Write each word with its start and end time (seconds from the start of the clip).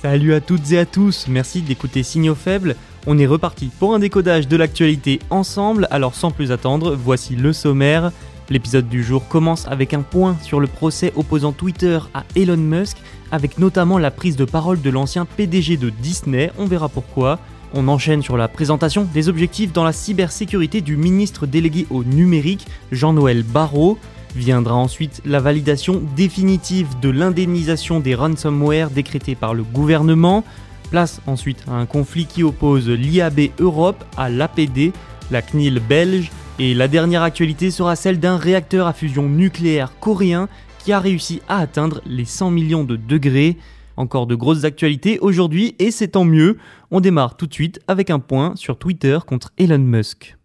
Salut 0.00 0.32
à 0.32 0.40
toutes 0.40 0.70
et 0.70 0.78
à 0.78 0.86
tous, 0.86 1.26
merci 1.26 1.60
d'écouter 1.60 2.04
Signaux 2.04 2.36
faibles. 2.36 2.76
On 3.08 3.18
est 3.18 3.26
reparti 3.26 3.68
pour 3.80 3.96
un 3.96 3.98
décodage 3.98 4.46
de 4.46 4.56
l'actualité 4.56 5.18
ensemble, 5.28 5.88
alors 5.90 6.14
sans 6.14 6.30
plus 6.30 6.52
attendre, 6.52 6.94
voici 6.94 7.34
le 7.34 7.52
sommaire. 7.52 8.12
L'épisode 8.48 8.88
du 8.88 9.02
jour 9.02 9.26
commence 9.26 9.66
avec 9.66 9.94
un 9.94 10.02
point 10.02 10.36
sur 10.40 10.60
le 10.60 10.68
procès 10.68 11.12
opposant 11.16 11.50
Twitter 11.50 11.98
à 12.14 12.22
Elon 12.36 12.58
Musk, 12.58 12.98
avec 13.32 13.58
notamment 13.58 13.98
la 13.98 14.12
prise 14.12 14.36
de 14.36 14.44
parole 14.44 14.80
de 14.80 14.90
l'ancien 14.90 15.24
PDG 15.24 15.76
de 15.76 15.90
Disney, 15.90 16.52
on 16.58 16.66
verra 16.66 16.88
pourquoi. 16.88 17.40
On 17.74 17.88
enchaîne 17.88 18.22
sur 18.22 18.36
la 18.36 18.46
présentation 18.46 19.04
des 19.12 19.28
objectifs 19.28 19.72
dans 19.72 19.84
la 19.84 19.92
cybersécurité 19.92 20.80
du 20.80 20.96
ministre 20.96 21.44
délégué 21.44 21.88
au 21.90 22.04
numérique, 22.04 22.68
Jean-Noël 22.92 23.42
Barrot. 23.42 23.98
Viendra 24.34 24.74
ensuite 24.74 25.22
la 25.24 25.40
validation 25.40 26.02
définitive 26.16 26.98
de 27.00 27.08
l'indemnisation 27.08 28.00
des 28.00 28.14
ransomware 28.14 28.90
décrétée 28.90 29.34
par 29.34 29.54
le 29.54 29.62
gouvernement. 29.62 30.44
Place 30.90 31.20
ensuite 31.26 31.64
à 31.68 31.72
un 31.72 31.86
conflit 31.86 32.26
qui 32.26 32.42
oppose 32.42 32.88
l'IAB 32.88 33.50
Europe 33.58 34.04
à 34.16 34.30
l'APD, 34.30 34.92
la 35.30 35.42
CNIL 35.42 35.80
belge. 35.80 36.30
Et 36.58 36.74
la 36.74 36.88
dernière 36.88 37.22
actualité 37.22 37.70
sera 37.70 37.94
celle 37.94 38.18
d'un 38.18 38.36
réacteur 38.36 38.86
à 38.86 38.92
fusion 38.92 39.28
nucléaire 39.28 39.92
coréen 40.00 40.48
qui 40.84 40.92
a 40.92 41.00
réussi 41.00 41.40
à 41.48 41.58
atteindre 41.58 42.00
les 42.06 42.24
100 42.24 42.50
millions 42.50 42.84
de 42.84 42.96
degrés. 42.96 43.56
Encore 43.96 44.26
de 44.26 44.34
grosses 44.34 44.64
actualités 44.64 45.18
aujourd'hui 45.20 45.74
et 45.78 45.90
c'est 45.90 46.08
tant 46.08 46.24
mieux. 46.24 46.58
On 46.90 47.00
démarre 47.00 47.36
tout 47.36 47.46
de 47.46 47.54
suite 47.54 47.80
avec 47.88 48.10
un 48.10 48.20
point 48.20 48.54
sur 48.56 48.78
Twitter 48.78 49.18
contre 49.26 49.52
Elon 49.58 49.78
Musk. 49.78 50.37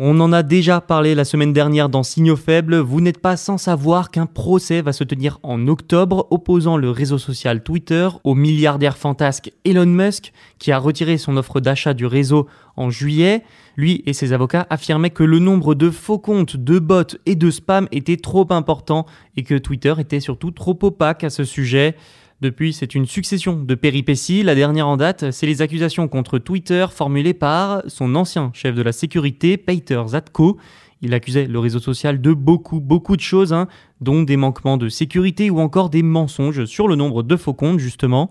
On 0.00 0.20
en 0.20 0.32
a 0.32 0.44
déjà 0.44 0.80
parlé 0.80 1.16
la 1.16 1.24
semaine 1.24 1.52
dernière 1.52 1.88
dans 1.88 2.04
Signaux 2.04 2.36
Faibles, 2.36 2.76
vous 2.76 3.00
n'êtes 3.00 3.18
pas 3.18 3.36
sans 3.36 3.58
savoir 3.58 4.12
qu'un 4.12 4.26
procès 4.26 4.80
va 4.80 4.92
se 4.92 5.02
tenir 5.02 5.40
en 5.42 5.66
octobre 5.66 6.28
opposant 6.30 6.76
le 6.76 6.92
réseau 6.92 7.18
social 7.18 7.64
Twitter 7.64 8.08
au 8.22 8.36
milliardaire 8.36 8.96
fantasque 8.96 9.50
Elon 9.64 9.86
Musk 9.86 10.32
qui 10.60 10.70
a 10.70 10.78
retiré 10.78 11.18
son 11.18 11.36
offre 11.36 11.58
d'achat 11.58 11.94
du 11.94 12.06
réseau 12.06 12.46
en 12.76 12.90
juillet. 12.90 13.42
Lui 13.76 14.04
et 14.06 14.12
ses 14.12 14.32
avocats 14.32 14.68
affirmaient 14.70 15.10
que 15.10 15.24
le 15.24 15.40
nombre 15.40 15.74
de 15.74 15.90
faux 15.90 16.20
comptes, 16.20 16.56
de 16.56 16.78
bots 16.78 17.16
et 17.26 17.34
de 17.34 17.50
spam 17.50 17.88
était 17.90 18.18
trop 18.18 18.46
important 18.50 19.04
et 19.36 19.42
que 19.42 19.56
Twitter 19.56 19.94
était 19.98 20.20
surtout 20.20 20.52
trop 20.52 20.78
opaque 20.80 21.24
à 21.24 21.30
ce 21.30 21.42
sujet. 21.42 21.96
Depuis, 22.40 22.72
c'est 22.72 22.94
une 22.94 23.06
succession 23.06 23.64
de 23.64 23.74
péripéties. 23.74 24.44
La 24.44 24.54
dernière 24.54 24.86
en 24.86 24.96
date, 24.96 25.32
c'est 25.32 25.46
les 25.46 25.60
accusations 25.60 26.06
contre 26.06 26.38
Twitter 26.38 26.86
formulées 26.88 27.34
par 27.34 27.82
son 27.88 28.14
ancien 28.14 28.52
chef 28.54 28.76
de 28.76 28.82
la 28.82 28.92
sécurité, 28.92 29.56
Peter 29.56 30.00
Zatko. 30.06 30.56
Il 31.02 31.14
accusait 31.14 31.48
le 31.48 31.58
réseau 31.58 31.80
social 31.80 32.20
de 32.20 32.32
beaucoup, 32.32 32.78
beaucoup 32.78 33.16
de 33.16 33.20
choses, 33.22 33.52
hein, 33.52 33.66
dont 34.00 34.22
des 34.22 34.36
manquements 34.36 34.76
de 34.76 34.88
sécurité 34.88 35.50
ou 35.50 35.58
encore 35.58 35.90
des 35.90 36.04
mensonges 36.04 36.64
sur 36.66 36.86
le 36.86 36.94
nombre 36.94 37.24
de 37.24 37.36
faux 37.36 37.54
comptes, 37.54 37.80
justement. 37.80 38.30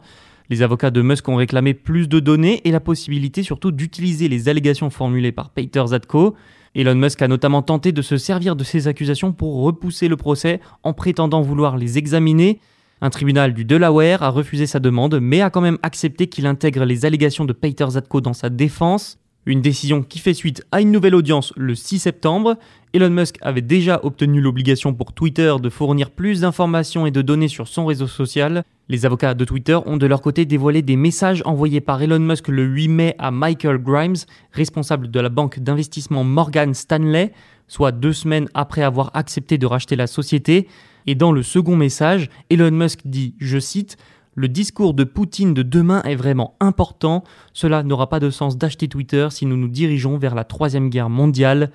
Les 0.50 0.62
avocats 0.62 0.92
de 0.92 1.02
Musk 1.02 1.28
ont 1.28 1.36
réclamé 1.36 1.74
plus 1.74 2.08
de 2.08 2.22
données 2.22 2.62
et 2.64 2.72
la 2.72 2.80
possibilité 2.80 3.44
surtout 3.44 3.72
d'utiliser 3.72 4.30
les 4.30 4.48
allégations 4.48 4.90
formulées 4.90 5.34
par 5.34 5.50
Peter 5.50 5.84
Zatko. 5.86 6.34
Elon 6.76 6.96
Musk 6.96 7.22
a 7.22 7.28
notamment 7.28 7.62
tenté 7.62 7.92
de 7.92 8.02
se 8.02 8.16
servir 8.16 8.56
de 8.56 8.64
ces 8.64 8.88
accusations 8.88 9.34
pour 9.34 9.64
repousser 9.64 10.08
le 10.08 10.16
procès 10.16 10.62
en 10.84 10.94
prétendant 10.94 11.42
vouloir 11.42 11.76
les 11.76 11.98
examiner. 11.98 12.62
Un 13.00 13.12
tribunal 13.12 13.54
du 13.54 13.64
Delaware 13.64 14.24
a 14.24 14.30
refusé 14.30 14.66
sa 14.66 14.80
demande, 14.80 15.20
mais 15.22 15.42
a 15.42 15.52
quand 15.52 15.62
même 15.62 15.78
accepté 15.84 16.28
qu'il 16.28 16.48
intègre 16.48 16.84
les 16.84 17.06
allégations 17.06 17.46
de 17.46 17.54
Peter 17.54 17.86
Zatko 17.88 18.22
dans 18.22 18.34
sa 18.34 18.50
défense. 18.50 19.20
Une 19.46 19.62
décision 19.62 20.02
qui 20.02 20.18
fait 20.18 20.34
suite 20.34 20.66
à 20.72 20.82
une 20.82 20.92
nouvelle 20.92 21.14
audience 21.14 21.54
le 21.56 21.76
6 21.76 22.00
septembre. 22.00 22.58
Elon 22.94 23.12
Musk 23.12 23.38
avait 23.42 23.62
déjà 23.62 24.00
obtenu 24.04 24.42
l'obligation 24.42 24.96
pour 24.96 25.14
Twitter 25.14 25.54
de 25.62 25.70
fournir 25.70 26.10
plus 26.10 26.42
d'informations 26.42 27.06
et 27.06 27.12
de 27.12 27.22
données 27.22 27.48
sur 27.48 27.68
son 27.68 27.86
réseau 27.86 28.08
social. 28.08 28.64
Les 28.90 29.06
avocats 29.06 29.36
de 29.36 29.46
Twitter 29.46 29.78
ont 29.86 29.98
de 29.98 30.08
leur 30.08 30.22
côté 30.22 30.46
dévoilé 30.46 30.82
des 30.82 30.96
messages 30.96 31.44
envoyés 31.46 31.82
par 31.82 32.02
Elon 32.02 32.20
Musk 32.20 32.48
le 32.48 32.64
8 32.64 32.88
mai 32.88 33.16
à 33.20 33.30
Michael 33.30 33.78
Grimes, 33.78 34.16
responsable 34.52 35.12
de 35.12 35.20
la 35.20 35.30
banque 35.30 35.60
d'investissement 35.60 36.24
Morgan 36.24 36.74
Stanley, 36.74 37.32
soit 37.68 37.92
deux 37.92 38.14
semaines 38.14 38.50
après 38.56 38.82
avoir 38.82 39.12
accepté 39.14 39.60
de 39.60 39.68
racheter 39.68 39.96
la 39.96 40.08
société. 40.08 40.68
Et 41.08 41.16
dans 41.16 41.32
le 41.32 41.42
second 41.42 41.78
message, 41.78 42.30
Elon 42.50 42.72
Musk 42.72 43.00
dit, 43.06 43.34
je 43.40 43.58
cite, 43.60 43.98
le 44.36 44.50
discours 44.50 44.94
de 44.94 45.06
Poutine 45.06 45.54
de 45.54 45.64
demain 45.64 46.04
est 46.04 46.16
vraiment 46.16 46.56
important. 46.60 47.24
Cela 47.54 47.82
n'aura 47.82 48.10
pas 48.10 48.20
de 48.20 48.30
sens 48.30 48.58
d'acheter 48.58 48.88
Twitter 48.88 49.30
si 49.32 49.46
nous 49.46 49.58
nous 49.58 49.70
dirigeons 49.70 50.18
vers 50.18 50.36
la 50.36 50.44
troisième 50.44 50.90
guerre 50.90 51.10
mondiale. 51.10 51.72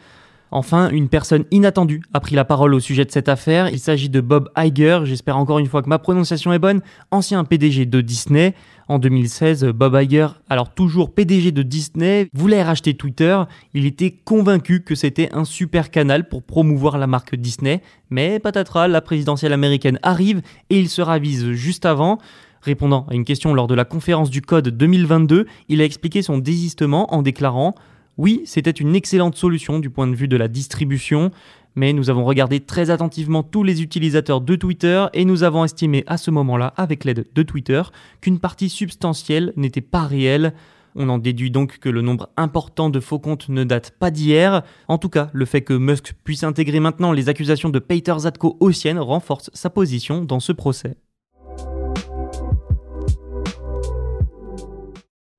Enfin, 0.55 0.91
une 0.91 1.09
personne 1.09 1.47
inattendue 1.51 2.03
a 2.13 2.21
pris 2.21 2.35
la 2.35 2.45
parole 2.45 2.75
au 2.75 2.81
sujet 2.81 3.07
de 3.07 3.11
cette 3.11 3.31
affaire. 3.31 3.71
Il 3.71 3.79
s'agit 3.79 4.11
de 4.11 4.21
Bob 4.21 4.51
Iger, 4.55 5.01
j'espère 5.05 5.39
encore 5.39 5.59
une 5.59 5.67
fois 5.67 5.81
que 5.81 5.89
ma 5.89 5.99
prononciation 5.99 6.53
est 6.53 6.59
bonne, 6.59 6.83
ancien 7.11 7.43
PDG 7.43 7.87
de 7.87 8.03
Disney. 8.03 8.55
En 8.87 8.99
2016, 8.99 9.65
Bob 9.75 9.99
Iger, 9.99 10.27
alors 10.51 10.75
toujours 10.75 11.15
PDG 11.15 11.53
de 11.53 11.63
Disney, 11.63 12.29
voulait 12.35 12.63
racheter 12.63 12.93
Twitter. 12.93 13.41
Il 13.73 13.87
était 13.87 14.11
convaincu 14.11 14.83
que 14.83 14.95
c'était 14.95 15.31
un 15.33 15.47
super 15.47 15.91
canal 15.91 16.29
pour 16.29 16.43
promouvoir 16.43 16.99
la 16.99 17.07
marque 17.07 17.35
Disney. 17.35 17.81
Mais 18.11 18.39
patatras, 18.39 18.89
la 18.89 19.01
présidentielle 19.01 19.55
américaine 19.55 19.99
arrive 20.03 20.43
et 20.69 20.79
il 20.79 20.91
se 20.91 21.01
ravise 21.01 21.53
juste 21.53 21.87
avant. 21.87 22.19
Répondant 22.61 23.07
à 23.09 23.15
une 23.15 23.25
question 23.25 23.55
lors 23.55 23.69
de 23.69 23.75
la 23.75 23.87
conférence 23.87 24.29
du 24.29 24.43
Code 24.43 24.69
2022, 24.69 25.47
il 25.71 25.81
a 25.81 25.85
expliqué 25.85 26.21
son 26.21 26.37
désistement 26.37 27.13
en 27.15 27.23
déclarant 27.23 27.75
oui, 28.19 28.43
c'était 28.45 28.71
une 28.71 28.95
excellente 28.95 29.37
solution 29.37 29.79
du 29.79 29.89
point 29.89 30.07
de 30.07 30.15
vue 30.15 30.29
de 30.29 30.37
la 30.37 30.49
distribution, 30.49 31.31
mais 31.75 31.93
nous 31.93 32.11
avons 32.11 32.25
regardé 32.25 32.61
très 32.61 32.91
attentivement 32.91 33.43
tous 33.43 33.63
les 33.63 33.83
utilisateurs 33.83 34.43
de 34.43 34.55
Twitter 34.55 35.07
et 35.15 35.25
nous 35.25 35.43
avons 35.43 35.65
estimé 35.65 36.05
à 36.07 36.19
ce 36.19 36.31
moment-là, 36.31 36.75
avec 36.77 37.05
l'aide 37.05 37.27
de 37.35 37.43
Twitter, 37.43 37.83
qu'une 38.21 38.39
partie 38.39 38.69
substantielle 38.69 39.53
n'était 39.57 39.81
pas 39.81 40.07
réelle. 40.07 40.53
On 40.95 41.09
en 41.09 41.17
déduit 41.17 41.51
donc 41.51 41.79
que 41.79 41.89
le 41.89 42.03
nombre 42.03 42.29
important 42.37 42.91
de 42.91 43.01
faux 43.01 43.19
comptes 43.19 43.49
ne 43.49 43.65
date 43.65 43.93
pas 43.99 44.11
d'hier. 44.11 44.63
En 44.89 44.99
tout 44.99 45.09
cas, 45.09 45.31
le 45.33 45.47
fait 45.47 45.63
que 45.63 45.73
Musk 45.73 46.13
puisse 46.23 46.45
intégrer 46.45 46.81
maintenant 46.81 47.13
les 47.13 47.31
accusations 47.31 47.71
de 47.71 47.79
Peter 47.79 48.15
Zatko 48.19 48.59
aux 48.61 48.73
siennes 48.73 48.99
renforce 48.99 49.49
sa 49.55 49.71
position 49.71 50.23
dans 50.23 50.41
ce 50.41 50.53
procès. 50.53 50.97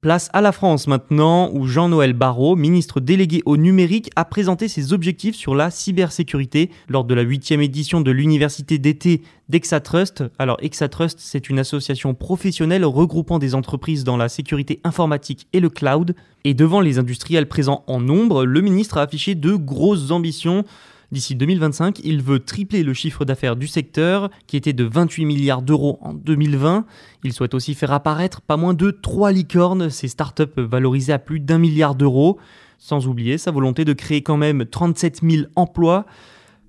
Place 0.03 0.29
à 0.33 0.41
la 0.41 0.51
France 0.51 0.87
maintenant, 0.87 1.49
où 1.53 1.65
Jean-Noël 1.65 2.11
Barrot, 2.11 2.57
ministre 2.57 2.99
délégué 2.99 3.41
au 3.45 3.55
numérique, 3.55 4.09
a 4.17 4.25
présenté 4.25 4.67
ses 4.67 4.91
objectifs 4.91 5.33
sur 5.33 5.55
la 5.55 5.71
cybersécurité 5.71 6.69
lors 6.89 7.05
de 7.05 7.13
la 7.13 7.21
huitième 7.21 7.61
édition 7.61 8.01
de 8.01 8.11
l'université 8.11 8.79
d'été 8.79 9.21
d'Exatrust. 9.47 10.25
Alors 10.39 10.57
Exatrust, 10.59 11.19
c'est 11.21 11.49
une 11.49 11.57
association 11.57 12.15
professionnelle 12.15 12.83
regroupant 12.83 13.39
des 13.39 13.55
entreprises 13.55 14.03
dans 14.03 14.17
la 14.17 14.27
sécurité 14.27 14.81
informatique 14.83 15.47
et 15.53 15.61
le 15.61 15.69
cloud. 15.69 16.15
Et 16.43 16.53
devant 16.53 16.81
les 16.81 16.99
industriels 16.99 17.47
présents 17.47 17.85
en 17.87 18.01
nombre, 18.01 18.43
le 18.43 18.59
ministre 18.59 18.97
a 18.97 19.03
affiché 19.03 19.35
de 19.35 19.53
grosses 19.53 20.11
ambitions. 20.11 20.65
D'ici 21.13 21.35
2025, 21.35 21.99
il 22.03 22.23
veut 22.23 22.39
tripler 22.39 22.81
le 22.81 22.95
chiffre 22.95 23.23
d'affaires 23.23 23.55
du 23.55 23.67
secteur, 23.67 24.31
qui 24.47 24.57
était 24.57 24.73
de 24.73 24.83
28 24.83 25.25
milliards 25.25 25.61
d'euros 25.61 25.99
en 26.01 26.15
2020. 26.15 26.87
Il 27.23 27.33
souhaite 27.33 27.53
aussi 27.53 27.75
faire 27.75 27.91
apparaître 27.91 28.41
pas 28.41 28.57
moins 28.57 28.73
de 28.73 28.89
3 28.89 29.31
licornes, 29.31 29.91
ces 29.91 30.07
startups 30.07 30.41
valorisées 30.57 31.13
à 31.13 31.19
plus 31.19 31.39
d'un 31.39 31.59
milliard 31.59 31.93
d'euros, 31.93 32.39
sans 32.79 33.05
oublier 33.05 33.37
sa 33.37 33.51
volonté 33.51 33.85
de 33.85 33.93
créer 33.93 34.23
quand 34.23 34.37
même 34.37 34.65
37 34.65 35.21
000 35.21 35.43
emplois. 35.55 36.07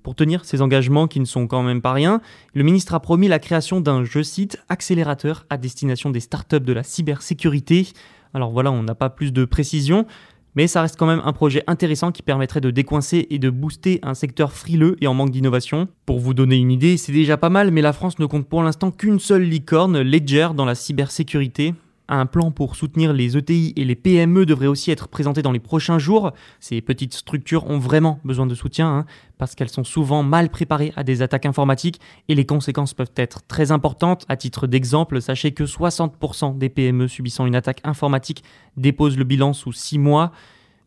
Pour 0.03 0.13
tenir 0.13 0.45
ces 0.45 0.61
engagements 0.61 1.07
qui 1.07 1.19
ne 1.19 1.25
sont 1.25 1.47
quand 1.47 1.63
même 1.63 1.81
pas 1.81 1.93
rien, 1.93 2.21
le 2.53 2.61
ministre 2.61 2.93
a 2.93 2.99
promis 2.99 3.27
la 3.27 3.39
création 3.39 3.81
d'un, 3.81 4.03
je 4.03 4.21
cite, 4.21 4.59
accélérateur 4.69 5.47
à 5.49 5.57
destination 5.57 6.11
des 6.11 6.19
startups 6.19 6.59
de 6.59 6.71
la 6.71 6.83
cybersécurité. 6.83 7.87
Alors 8.35 8.51
voilà, 8.51 8.71
on 8.71 8.83
n'a 8.83 8.93
pas 8.93 9.09
plus 9.09 9.33
de 9.33 9.43
précision, 9.43 10.05
mais 10.55 10.67
ça 10.67 10.81
reste 10.81 10.97
quand 10.97 11.05
même 11.05 11.21
un 11.23 11.33
projet 11.33 11.63
intéressant 11.67 12.11
qui 12.11 12.21
permettrait 12.21 12.61
de 12.61 12.71
décoincer 12.71 13.27
et 13.29 13.39
de 13.39 13.49
booster 13.49 13.99
un 14.03 14.13
secteur 14.13 14.51
frileux 14.51 14.95
et 15.01 15.07
en 15.07 15.13
manque 15.13 15.31
d'innovation. 15.31 15.87
Pour 16.05 16.19
vous 16.19 16.33
donner 16.33 16.55
une 16.55 16.71
idée, 16.71 16.97
c'est 16.97 17.11
déjà 17.11 17.37
pas 17.37 17.49
mal, 17.49 17.71
mais 17.71 17.81
la 17.81 17.93
France 17.93 18.19
ne 18.19 18.25
compte 18.25 18.47
pour 18.47 18.63
l'instant 18.63 18.91
qu'une 18.91 19.19
seule 19.19 19.43
licorne, 19.43 20.01
Ledger, 20.01 20.49
dans 20.55 20.65
la 20.65 20.75
cybersécurité. 20.75 21.73
Un 22.07 22.27
plan 22.27 22.51
pour 22.51 22.75
soutenir 22.75 23.13
les 23.13 23.35
ETI 23.35 23.73
et 23.75 23.83
les 23.83 23.95
PME 23.95 24.45
devrait 24.45 24.67
aussi 24.67 24.91
être 24.91 25.07
présenté 25.07 25.41
dans 25.41 25.51
les 25.51 25.59
prochains 25.59 25.97
jours. 25.97 26.33
Ces 26.59 26.79
petites 26.81 27.15
structures 27.15 27.67
ont 27.67 27.79
vraiment 27.79 28.19
besoin 28.23 28.45
de 28.45 28.53
soutien 28.53 28.87
hein, 28.87 29.05
parce 29.39 29.55
qu'elles 29.55 29.69
sont 29.69 29.83
souvent 29.83 30.21
mal 30.21 30.49
préparées 30.49 30.93
à 30.95 31.03
des 31.03 31.23
attaques 31.23 31.47
informatiques 31.47 31.99
et 32.29 32.35
les 32.35 32.45
conséquences 32.45 32.93
peuvent 32.93 33.11
être 33.15 33.41
très 33.47 33.71
importantes. 33.71 34.25
À 34.29 34.37
titre 34.37 34.67
d'exemple, 34.67 35.19
sachez 35.19 35.51
que 35.51 35.63
60% 35.63 36.57
des 36.59 36.69
PME 36.69 37.07
subissant 37.07 37.47
une 37.47 37.55
attaque 37.55 37.81
informatique 37.83 38.43
déposent 38.77 39.17
le 39.17 39.23
bilan 39.23 39.53
sous 39.53 39.73
6 39.73 39.97
mois. 39.97 40.31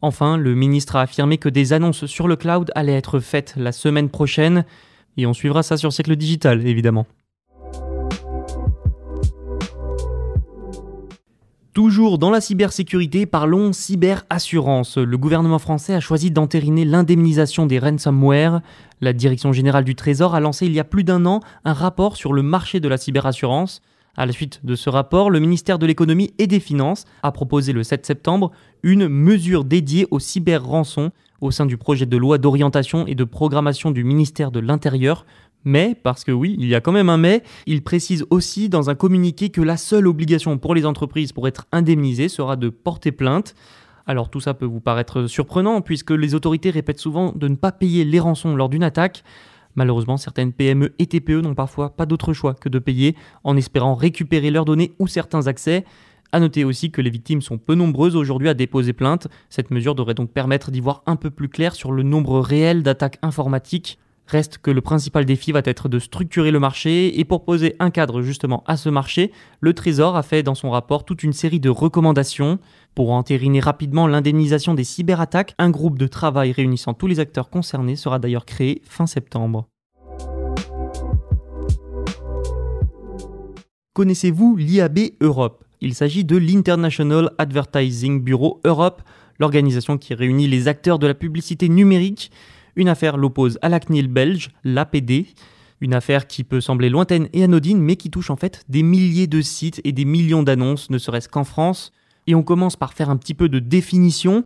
Enfin, 0.02 0.36
le 0.36 0.54
ministre 0.54 0.94
a 0.94 1.02
affirmé 1.02 1.38
que 1.38 1.48
des 1.48 1.72
annonces 1.72 2.06
sur 2.06 2.28
le 2.28 2.36
cloud 2.36 2.70
allaient 2.76 2.92
être 2.92 3.18
faites 3.18 3.54
la 3.56 3.72
semaine 3.72 4.08
prochaine 4.08 4.64
et 5.16 5.26
on 5.26 5.34
suivra 5.34 5.64
ça 5.64 5.76
sur 5.76 5.92
Siècle 5.92 6.14
Digital 6.14 6.64
évidemment. 6.64 7.06
Toujours 11.74 12.18
dans 12.18 12.30
la 12.30 12.40
cybersécurité, 12.40 13.26
parlons 13.26 13.72
cyberassurance. 13.72 14.96
Le 14.96 15.18
gouvernement 15.18 15.58
français 15.58 15.94
a 15.94 16.00
choisi 16.00 16.30
d'entériner 16.30 16.84
l'indemnisation 16.84 17.66
des 17.66 17.78
ransomware. 17.78 18.62
La 19.00 19.12
Direction 19.12 19.52
générale 19.52 19.84
du 19.84 19.94
Trésor 19.94 20.34
a 20.34 20.40
lancé 20.40 20.66
il 20.66 20.72
y 20.72 20.80
a 20.80 20.84
plus 20.84 21.04
d'un 21.04 21.24
an 21.26 21.40
un 21.64 21.74
rapport 21.74 22.16
sur 22.16 22.32
le 22.32 22.42
marché 22.42 22.80
de 22.80 22.88
la 22.88 22.96
cyberassurance. 22.96 23.82
À 24.16 24.26
la 24.26 24.32
suite 24.32 24.60
de 24.64 24.74
ce 24.74 24.90
rapport, 24.90 25.30
le 25.30 25.38
ministère 25.38 25.78
de 25.78 25.86
l'économie 25.86 26.32
et 26.38 26.48
des 26.48 26.58
finances 26.58 27.04
a 27.22 27.30
proposé 27.30 27.72
le 27.72 27.84
7 27.84 28.04
septembre 28.04 28.50
une 28.82 29.06
mesure 29.06 29.64
dédiée 29.64 30.08
au 30.10 30.18
cyber-rançon 30.18 31.12
au 31.40 31.50
sein 31.52 31.66
du 31.66 31.76
projet 31.76 32.06
de 32.06 32.16
loi 32.16 32.38
d'orientation 32.38 33.06
et 33.06 33.14
de 33.14 33.24
programmation 33.24 33.92
du 33.92 34.02
ministère 34.02 34.50
de 34.50 34.58
l'Intérieur 34.58 35.24
mais, 35.68 35.94
parce 36.02 36.24
que 36.24 36.32
oui, 36.32 36.56
il 36.58 36.66
y 36.66 36.74
a 36.74 36.80
quand 36.80 36.92
même 36.92 37.10
un 37.10 37.18
mais, 37.18 37.42
il 37.66 37.82
précise 37.82 38.24
aussi 38.30 38.68
dans 38.68 38.88
un 38.88 38.94
communiqué 38.94 39.50
que 39.50 39.60
la 39.60 39.76
seule 39.76 40.08
obligation 40.08 40.56
pour 40.56 40.74
les 40.74 40.86
entreprises 40.86 41.32
pour 41.32 41.46
être 41.46 41.66
indemnisées 41.72 42.28
sera 42.28 42.56
de 42.56 42.70
porter 42.70 43.12
plainte. 43.12 43.54
Alors 44.06 44.30
tout 44.30 44.40
ça 44.40 44.54
peut 44.54 44.64
vous 44.64 44.80
paraître 44.80 45.26
surprenant 45.26 45.82
puisque 45.82 46.10
les 46.10 46.34
autorités 46.34 46.70
répètent 46.70 46.98
souvent 46.98 47.32
de 47.32 47.48
ne 47.48 47.54
pas 47.54 47.70
payer 47.70 48.06
les 48.06 48.18
rançons 48.18 48.56
lors 48.56 48.70
d'une 48.70 48.82
attaque. 48.82 49.22
Malheureusement, 49.74 50.16
certaines 50.16 50.54
PME 50.54 50.94
et 50.98 51.06
TPE 51.06 51.42
n'ont 51.42 51.54
parfois 51.54 51.90
pas 51.90 52.06
d'autre 52.06 52.32
choix 52.32 52.54
que 52.54 52.70
de 52.70 52.78
payer 52.78 53.14
en 53.44 53.54
espérant 53.54 53.94
récupérer 53.94 54.50
leurs 54.50 54.64
données 54.64 54.92
ou 54.98 55.06
certains 55.06 55.46
accès. 55.48 55.84
A 56.32 56.40
noter 56.40 56.64
aussi 56.64 56.90
que 56.90 57.02
les 57.02 57.10
victimes 57.10 57.42
sont 57.42 57.58
peu 57.58 57.74
nombreuses 57.74 58.16
aujourd'hui 58.16 58.48
à 58.48 58.54
déposer 58.54 58.94
plainte. 58.94 59.28
Cette 59.50 59.70
mesure 59.70 59.94
devrait 59.94 60.14
donc 60.14 60.30
permettre 60.30 60.70
d'y 60.70 60.80
voir 60.80 61.02
un 61.04 61.16
peu 61.16 61.28
plus 61.28 61.50
clair 61.50 61.74
sur 61.74 61.92
le 61.92 62.02
nombre 62.02 62.40
réel 62.40 62.82
d'attaques 62.82 63.18
informatiques. 63.20 63.98
Reste 64.28 64.58
que 64.58 64.70
le 64.70 64.82
principal 64.82 65.25
défi 65.25 65.52
va 65.52 65.62
être 65.64 65.88
de 65.88 65.98
structurer 65.98 66.50
le 66.50 66.60
marché 66.60 67.19
et 67.19 67.25
pour 67.25 67.46
poser 67.46 67.76
un 67.78 67.88
cadre 67.88 68.20
justement 68.20 68.62
à 68.66 68.76
ce 68.76 68.90
marché, 68.90 69.32
le 69.60 69.72
Trésor 69.72 70.16
a 70.16 70.22
fait 70.22 70.42
dans 70.42 70.54
son 70.54 70.70
rapport 70.70 71.06
toute 71.06 71.22
une 71.22 71.32
série 71.32 71.60
de 71.60 71.70
recommandations. 71.70 72.58
Pour 72.94 73.12
entériner 73.12 73.60
rapidement 73.60 74.06
l'indemnisation 74.06 74.75
des 74.75 74.84
cyberattaques, 74.84 75.54
un 75.56 75.70
groupe 75.70 75.98
de 75.98 76.06
travail 76.06 76.52
réunissant 76.52 76.92
tous 76.92 77.06
les 77.06 77.20
acteurs 77.20 77.48
concernés 77.48 77.96
sera 77.96 78.19
d'ailleurs 78.19 78.44
créé 78.44 78.82
fin 78.84 79.06
septembre. 79.06 79.66
Connaissez-vous 83.94 84.56
l'IAB 84.56 84.98
Europe? 85.22 85.64
Il 85.80 85.94
s'agit 85.94 86.25
de 86.25 86.36
l'International 86.36 87.30
Advertising 87.38 88.22
Bureau 88.22 88.60
Europe, 88.64 89.00
l'organisation 89.38 89.96
qui 89.96 90.12
réunit 90.12 90.48
les 90.48 90.69
acteurs 90.69 90.98
de 90.98 91.06
la 91.06 91.14
publicité 91.14 91.70
numérique 91.70 92.30
une 92.78 92.88
affaire 92.88 93.19
l'oppose 93.19 93.58
à 93.60 93.69
la 93.69 93.80
CNIL 93.80 94.08
belge, 94.08 94.50
l'APD, 94.64 95.26
une 95.80 95.94
affaire 95.94 96.26
qui 96.26 96.44
peut 96.44 96.60
sembler 96.60 96.88
lointaine 96.88 97.28
et 97.32 97.44
anodine, 97.44 97.80
mais 97.80 97.96
qui 97.96 98.08
touche 98.08 98.30
en 98.30 98.36
fait 98.36 98.64
des 98.69 98.82
milliers 98.82 99.26
de 99.26 99.40
sites 99.40 99.80
et 99.84 99.92
des 99.92 100.04
millions 100.04 100.42
d'annonces, 100.42 100.88
ne 100.88 100.98
serait-ce 100.98 101.28
qu'en 101.28 101.44
France. 101.44 101.92
Et 102.26 102.34
on 102.34 102.42
commence 102.42 102.76
par 102.76 102.94
faire 102.94 103.10
un 103.10 103.16
petit 103.16 103.34
peu 103.34 103.48
de 103.48 103.58
définition. 103.58 104.44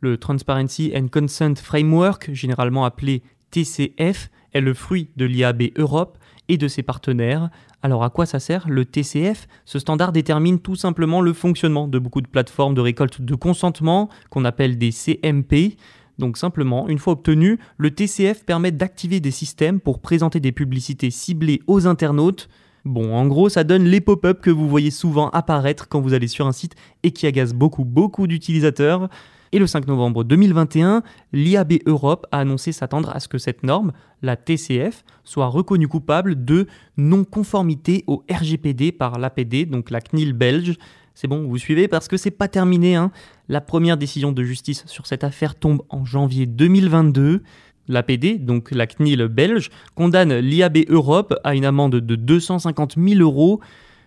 Le 0.00 0.16
Transparency 0.16 0.92
and 0.94 1.08
Consent 1.08 1.54
Framework, 1.56 2.30
généralement 2.32 2.84
appelé 2.84 3.22
TCF, 3.50 4.30
est 4.52 4.60
le 4.60 4.74
fruit 4.74 5.10
de 5.16 5.24
l'IAB 5.24 5.62
Europe 5.76 6.18
et 6.48 6.56
de 6.56 6.66
ses 6.68 6.82
partenaires. 6.82 7.50
Alors 7.82 8.02
à 8.02 8.10
quoi 8.10 8.26
ça 8.26 8.40
sert 8.40 8.68
le 8.68 8.84
TCF 8.84 9.46
Ce 9.64 9.78
standard 9.78 10.12
détermine 10.12 10.58
tout 10.58 10.74
simplement 10.74 11.20
le 11.20 11.32
fonctionnement 11.32 11.86
de 11.86 11.98
beaucoup 11.98 12.22
de 12.22 12.26
plateformes 12.26 12.74
de 12.74 12.80
récolte 12.80 13.20
de 13.22 13.34
consentement 13.34 14.08
qu'on 14.30 14.44
appelle 14.44 14.78
des 14.78 14.90
CMP. 14.90 15.76
Donc 16.18 16.36
simplement, 16.36 16.88
une 16.88 16.98
fois 16.98 17.12
obtenu, 17.12 17.58
le 17.76 17.90
TCF 17.92 18.44
permet 18.44 18.72
d'activer 18.72 19.20
des 19.20 19.30
systèmes 19.30 19.80
pour 19.80 20.00
présenter 20.00 20.40
des 20.40 20.52
publicités 20.52 21.10
ciblées 21.10 21.62
aux 21.66 21.86
internautes. 21.86 22.48
Bon, 22.84 23.14
en 23.14 23.26
gros, 23.26 23.48
ça 23.48 23.64
donne 23.64 23.84
les 23.84 24.00
pop-up 24.00 24.40
que 24.40 24.50
vous 24.50 24.68
voyez 24.68 24.90
souvent 24.90 25.30
apparaître 25.30 25.88
quand 25.88 26.00
vous 26.00 26.14
allez 26.14 26.28
sur 26.28 26.46
un 26.46 26.52
site 26.52 26.74
et 27.02 27.12
qui 27.12 27.26
agacent 27.26 27.54
beaucoup, 27.54 27.84
beaucoup 27.84 28.26
d'utilisateurs. 28.26 29.08
Et 29.52 29.58
le 29.58 29.66
5 29.66 29.86
novembre 29.86 30.24
2021, 30.24 31.02
l'IAB 31.32 31.74
Europe 31.86 32.26
a 32.32 32.40
annoncé 32.40 32.72
s'attendre 32.72 33.10
à 33.14 33.20
ce 33.20 33.28
que 33.28 33.38
cette 33.38 33.62
norme, 33.62 33.92
la 34.20 34.36
TCF, 34.36 35.04
soit 35.24 35.46
reconnue 35.46 35.88
coupable 35.88 36.44
de 36.44 36.66
non-conformité 36.96 38.04
au 38.06 38.24
RGPD 38.30 38.92
par 38.92 39.18
l'APD, 39.18 39.64
donc 39.64 39.90
la 39.90 40.00
CNIL 40.00 40.32
belge. 40.34 40.76
C'est 41.20 41.26
bon, 41.26 41.48
vous 41.48 41.58
suivez 41.58 41.88
parce 41.88 42.06
que 42.06 42.16
c'est 42.16 42.30
pas 42.30 42.46
terminé. 42.46 42.94
Hein. 42.94 43.10
La 43.48 43.60
première 43.60 43.96
décision 43.96 44.30
de 44.30 44.44
justice 44.44 44.84
sur 44.86 45.08
cette 45.08 45.24
affaire 45.24 45.56
tombe 45.56 45.82
en 45.88 46.04
janvier 46.04 46.46
2022. 46.46 47.42
L'APD, 47.88 48.38
donc 48.38 48.70
la 48.70 48.86
CNIL 48.86 49.26
belge, 49.26 49.70
condamne 49.96 50.38
l'IAB 50.38 50.78
Europe 50.88 51.34
à 51.42 51.56
une 51.56 51.64
amende 51.64 51.96
de 51.96 52.14
250 52.14 52.94
000 52.96 53.20
euros. 53.20 53.58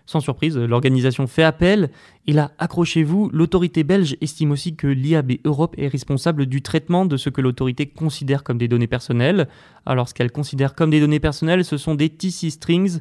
Sans 0.06 0.20
surprise, 0.20 0.56
l'organisation 0.56 1.26
fait 1.26 1.42
appel. 1.42 1.90
Et 2.26 2.32
là, 2.32 2.52
accrochez-vous, 2.56 3.28
l'autorité 3.30 3.84
belge 3.84 4.16
estime 4.22 4.50
aussi 4.50 4.74
que 4.74 4.86
l'IAB 4.86 5.32
Europe 5.44 5.74
est 5.76 5.88
responsable 5.88 6.46
du 6.46 6.62
traitement 6.62 7.04
de 7.04 7.18
ce 7.18 7.28
que 7.28 7.42
l'autorité 7.42 7.84
considère 7.84 8.42
comme 8.42 8.56
des 8.56 8.68
données 8.68 8.86
personnelles. 8.86 9.48
Alors, 9.84 10.08
ce 10.08 10.14
qu'elle 10.14 10.32
considère 10.32 10.74
comme 10.74 10.88
des 10.88 11.00
données 11.00 11.20
personnelles, 11.20 11.66
ce 11.66 11.76
sont 11.76 11.94
des 11.94 12.08
TC 12.08 12.48
strings. 12.48 13.00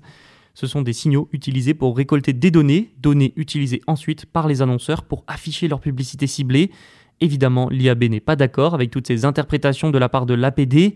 Ce 0.53 0.67
sont 0.67 0.81
des 0.81 0.93
signaux 0.93 1.29
utilisés 1.31 1.73
pour 1.73 1.95
récolter 1.95 2.33
des 2.33 2.51
données, 2.51 2.93
données 2.99 3.33
utilisées 3.35 3.81
ensuite 3.87 4.25
par 4.25 4.47
les 4.47 4.61
annonceurs 4.61 5.03
pour 5.03 5.23
afficher 5.27 5.67
leur 5.67 5.79
publicité 5.79 6.27
ciblée. 6.27 6.71
Évidemment, 7.21 7.69
l'IAB 7.69 8.05
n'est 8.05 8.19
pas 8.19 8.35
d'accord 8.35 8.73
avec 8.73 8.91
toutes 8.91 9.07
ces 9.07 9.25
interprétations 9.25 9.91
de 9.91 9.97
la 9.97 10.09
part 10.09 10.25
de 10.25 10.33
l'APD. 10.33 10.95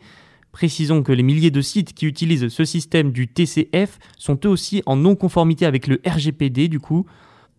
Précisons 0.51 1.03
que 1.03 1.12
les 1.12 1.24
milliers 1.24 1.51
de 1.51 1.62
sites 1.62 1.93
qui 1.93 2.05
utilisent 2.05 2.47
ce 2.47 2.65
système 2.65 3.12
du 3.12 3.27
TCF 3.27 4.00
sont 4.17 4.39
eux 4.45 4.50
aussi 4.50 4.81
en 4.85 4.95
non-conformité 4.95 5.65
avec 5.65 5.88
le 5.88 6.01
RGPD 6.05 6.67
du 6.67 6.79
coup. 6.79 7.05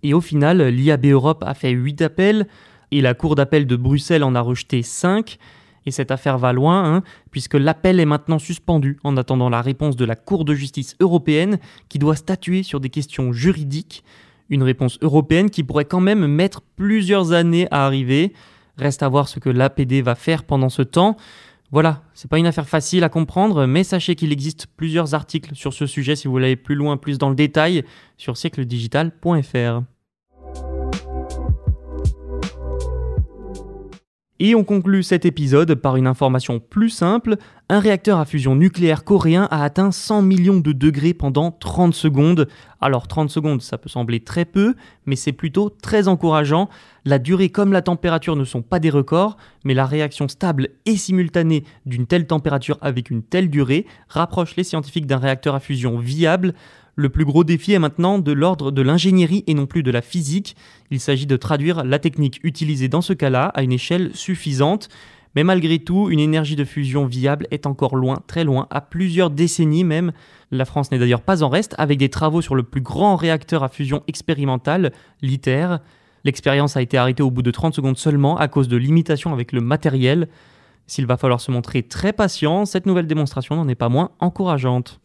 Et 0.02 0.14
au 0.14 0.20
final, 0.20 0.62
l'IAB 0.62 1.06
Europe 1.06 1.44
a 1.46 1.54
fait 1.54 1.70
8 1.70 2.02
appels 2.02 2.46
et 2.90 3.00
la 3.00 3.14
Cour 3.14 3.34
d'appel 3.34 3.66
de 3.66 3.76
Bruxelles 3.76 4.24
en 4.24 4.34
a 4.34 4.40
rejeté 4.40 4.82
5. 4.82 5.38
Et 5.87 5.93
cette 5.93 6.11
affaire 6.11 6.37
va 6.37 6.52
loin, 6.52 6.85
hein, 6.85 7.02
puisque 7.31 7.55
l'appel 7.55 8.00
est 8.00 8.07
maintenant 8.07 8.40
suspendu 8.40 8.99
en 9.05 9.16
attendant 9.16 9.49
la 9.49 9.62
réponse 9.62 9.97
de 9.97 10.05
la 10.05 10.16
Cour 10.16 10.45
de 10.45 10.52
justice 10.52 10.97
européenne 11.00 11.59
qui 11.88 11.99
doit 11.99 12.16
statuer 12.16 12.64
sur 12.64 12.81
des 12.81 12.90
questions 12.90 13.33
juridiques. 13.33 14.05
Une 14.50 14.64
réponse 14.64 14.99
européenne 15.00 15.49
qui 15.49 15.62
pourrait 15.62 15.85
quand 15.85 16.00
même 16.00 16.26
mettre 16.26 16.61
plusieurs 16.76 17.33
années 17.33 17.69
à 17.71 17.87
arriver. 17.87 18.33
Reste 18.76 19.02
à 19.02 19.09
voir 19.09 19.28
ce 19.28 19.38
que 19.38 19.49
l'APD 19.49 20.02
va 20.02 20.16
faire 20.16 20.45
pendant 20.45 20.69
ce 20.69 20.83
temps. 20.83 21.16
Voilà, 21.73 22.02
c'est 22.14 22.31
pas 22.31 22.38
une 22.38 22.47
affaire 22.47 22.69
facile 22.69 23.02
à 23.02 23.09
comprendre, 23.09 23.66
mais 23.66 23.83
sachez 23.83 24.14
qu'il 24.14 24.33
existe 24.33 24.66
plusieurs 24.76 25.14
articles 25.14 25.55
sur 25.55 25.73
ce 25.73 25.87
sujet 25.87 26.14
si 26.14 26.28
vous 26.28 26.33
voulez 26.33 26.47
aller 26.47 26.57
plus 26.57 26.76
loin, 26.76 26.97
plus 26.97 27.19
dans 27.19 27.28
le 27.28 27.35
détail, 27.35 27.85
sur 28.16 28.37
siècledigital.fr. 28.37 29.95
Et 34.38 34.55
on 34.55 34.64
conclut 34.64 35.02
cet 35.02 35.25
épisode 35.25 35.75
par 35.76 35.97
une 35.97 36.07
information 36.07 36.61
plus 36.61 36.90
simple. 36.90 37.37
Un 37.71 37.81
réacteur 37.81 38.19
à 38.19 38.26
fusion 38.26 38.55
nucléaire 38.55 39.02
coréen 39.02 39.49
a 39.50 39.64
atteint 39.64 39.90
100 39.90 40.21
millions 40.21 40.61
de 40.61 40.73
degrés 40.73 41.14
pendant 41.14 41.50
30 41.50 41.95
secondes. 41.95 42.47
Alors 42.83 43.09
30 43.09 43.31
secondes, 43.31 43.62
ça 43.62 43.78
peut 43.78 43.88
sembler 43.88 44.21
très 44.21 44.45
peu, 44.45 44.75
mais 45.07 45.16
c'est 45.16 45.33
plutôt 45.33 45.71
très 45.71 46.07
encourageant. 46.07 46.69
La 47.07 47.19
durée 47.19 47.49
comme 47.49 47.73
la 47.73 47.81
température 47.81 48.37
ne 48.37 48.45
sont 48.45 48.61
pas 48.61 48.78
des 48.78 48.90
records, 48.90 49.38
mais 49.64 49.73
la 49.73 49.87
réaction 49.87 50.28
stable 50.28 50.69
et 50.85 50.97
simultanée 50.97 51.64
d'une 51.87 52.07
telle 52.07 52.26
température 52.26 52.76
avec 52.83 53.09
une 53.09 53.23
telle 53.23 53.49
durée 53.49 53.87
rapproche 54.09 54.55
les 54.57 54.64
scientifiques 54.64 55.07
d'un 55.07 55.16
réacteur 55.16 55.55
à 55.55 55.61
fusion 55.61 55.99
viable. 55.99 56.52
Le 56.98 57.10
plus 57.10 57.26
gros 57.26 57.44
défi 57.44 57.74
est 57.74 57.78
maintenant 57.78 58.18
de 58.18 58.32
l'ordre 58.32 58.70
de 58.70 58.80
l'ingénierie 58.80 59.44
et 59.46 59.52
non 59.52 59.66
plus 59.66 59.82
de 59.82 59.90
la 59.90 60.00
physique. 60.00 60.56
Il 60.90 60.98
s'agit 60.98 61.26
de 61.26 61.36
traduire 61.36 61.84
la 61.84 61.98
technique 61.98 62.40
utilisée 62.42 62.88
dans 62.88 63.02
ce 63.02 63.12
cas-là 63.12 63.52
à 63.54 63.62
une 63.62 63.72
échelle 63.72 64.12
suffisante. 64.14 64.88
Mais 65.34 65.44
malgré 65.44 65.78
tout, 65.78 66.08
une 66.08 66.20
énergie 66.20 66.56
de 66.56 66.64
fusion 66.64 67.04
viable 67.04 67.48
est 67.50 67.66
encore 67.66 67.96
loin, 67.96 68.22
très 68.26 68.44
loin, 68.44 68.66
à 68.70 68.80
plusieurs 68.80 69.28
décennies 69.28 69.84
même. 69.84 70.12
La 70.50 70.64
France 70.64 70.90
n'est 70.90 70.98
d'ailleurs 70.98 71.20
pas 71.20 71.42
en 71.42 71.50
reste, 71.50 71.74
avec 71.76 71.98
des 71.98 72.08
travaux 72.08 72.40
sur 72.40 72.54
le 72.54 72.62
plus 72.62 72.80
grand 72.80 73.16
réacteur 73.16 73.62
à 73.62 73.68
fusion 73.68 74.02
expérimental, 74.08 74.92
l'ITER. 75.20 75.76
L'expérience 76.24 76.78
a 76.78 76.82
été 76.82 76.96
arrêtée 76.96 77.22
au 77.22 77.30
bout 77.30 77.42
de 77.42 77.50
30 77.50 77.74
secondes 77.74 77.98
seulement 77.98 78.38
à 78.38 78.48
cause 78.48 78.68
de 78.68 78.78
limitations 78.78 79.34
avec 79.34 79.52
le 79.52 79.60
matériel. 79.60 80.28
S'il 80.86 81.04
va 81.04 81.18
falloir 81.18 81.42
se 81.42 81.50
montrer 81.50 81.82
très 81.82 82.14
patient, 82.14 82.64
cette 82.64 82.86
nouvelle 82.86 83.06
démonstration 83.06 83.54
n'en 83.56 83.68
est 83.68 83.74
pas 83.74 83.90
moins 83.90 84.12
encourageante. 84.20 84.98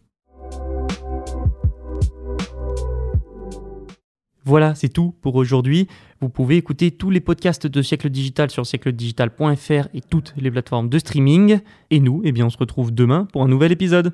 Voilà, 4.44 4.74
c'est 4.76 4.90
tout 4.90 5.14
pour 5.22 5.36
aujourd'hui. 5.36 5.88
Vous 6.20 6.30
pouvez 6.30 6.58
écouter 6.58 6.92
tous 6.92 7.10
les 7.10 7.20
podcasts 7.20 7.68
de 7.68 7.82
Siècle 7.82 8.10
Digital 8.10 8.50
sur 8.50 8.66
siècledigital.fr 8.66 9.88
et 9.94 10.02
toutes 10.02 10.34
les 10.38 10.50
plateformes 10.50 10.90
de 10.90 11.00
streaming. 11.00 11.60
Et 11.92 12.00
nous, 12.00 12.22
eh 12.24 12.32
bien, 12.32 12.48
on 12.48 12.50
se 12.50 12.58
retrouve 12.58 12.92
demain 12.92 13.28
pour 13.32 13.44
un 13.44 13.48
nouvel 13.48 13.72
épisode. 13.72 14.14